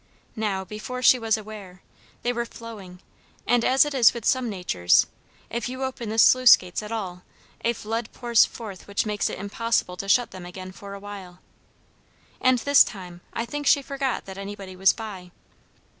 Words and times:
Now, 0.35 0.65
before 0.65 1.03
she 1.03 1.19
was 1.19 1.37
aware, 1.37 1.83
they 2.23 2.33
were 2.33 2.47
flowing; 2.47 3.01
and 3.45 3.63
as 3.63 3.85
it 3.85 3.93
is 3.93 4.15
with 4.15 4.25
some 4.25 4.49
natures, 4.49 5.05
if 5.51 5.69
you 5.69 5.83
open 5.83 6.09
the 6.09 6.17
sluice 6.17 6.55
gates 6.57 6.81
at 6.81 6.91
all, 6.91 7.21
a 7.63 7.73
flood 7.73 8.09
pours 8.11 8.43
forth 8.43 8.87
which 8.87 9.05
makes 9.05 9.29
it 9.29 9.37
impossible 9.37 9.97
to 9.97 10.09
shut 10.09 10.31
them 10.31 10.43
again 10.43 10.71
for 10.71 10.95
a 10.95 10.99
while. 10.99 11.37
And 12.41 12.57
this 12.57 12.83
time 12.83 13.21
I 13.33 13.45
think 13.45 13.67
she 13.67 13.83
forgot 13.83 14.25
that 14.25 14.39
anybody 14.39 14.75
was 14.75 14.91
by. 14.91 15.29